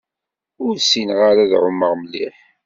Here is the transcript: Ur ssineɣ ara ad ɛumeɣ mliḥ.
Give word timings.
Ur 0.65 0.73
ssineɣ 0.79 1.19
ara 1.29 1.41
ad 1.45 1.53
ɛumeɣ 1.63 1.93
mliḥ. 2.01 2.35